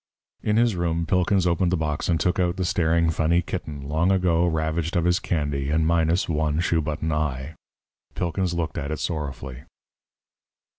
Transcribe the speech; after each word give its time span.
In 0.41 0.57
his 0.57 0.75
room, 0.75 1.05
Pilkins 1.05 1.45
opened 1.45 1.71
the 1.71 1.77
box 1.77 2.09
and 2.09 2.19
took 2.19 2.39
out 2.39 2.55
the 2.57 2.65
staring, 2.65 3.11
funny 3.11 3.43
kitten, 3.43 3.83
long 3.87 4.11
ago 4.11 4.47
ravaged 4.47 4.95
of 4.95 5.05
his 5.05 5.19
candy 5.19 5.69
and 5.69 5.85
minus 5.85 6.27
one 6.27 6.59
shoe 6.59 6.81
button 6.81 7.11
eye. 7.11 7.53
Pilkins 8.15 8.55
looked 8.55 8.79
at 8.79 8.89
it 8.89 8.97
sorrowfully. 8.97 9.61